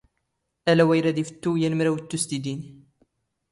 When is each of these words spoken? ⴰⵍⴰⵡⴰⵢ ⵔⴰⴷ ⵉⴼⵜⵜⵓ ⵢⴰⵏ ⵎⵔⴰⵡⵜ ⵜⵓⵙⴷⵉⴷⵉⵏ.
ⴰⵍⴰⵡⴰⵢ 0.71 1.01
ⵔⴰⴷ 1.03 1.17
ⵉⴼⵜⵜⵓ 1.21 1.51
ⵢⴰⵏ 1.59 1.71
ⵎⵔⴰⵡⵜ 1.77 2.01
ⵜⵓⵙⴷⵉⴷⵉⵏ. 2.09 2.57